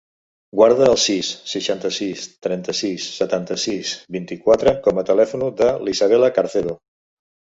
Guarda 0.59 0.85
el 0.93 0.95
sis, 1.01 1.27
seixanta-sis, 1.51 2.23
trenta-sis, 2.47 3.05
setanta-sis, 3.19 3.93
vint-i-quatre 4.19 4.75
com 4.89 5.03
a 5.03 5.07
telèfon 5.11 5.49
de 5.61 5.69
l'Isabella 5.87 6.33
Carcedo. 6.41 6.75